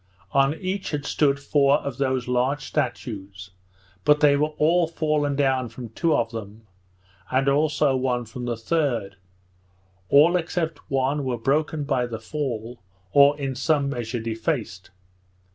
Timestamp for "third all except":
8.57-10.89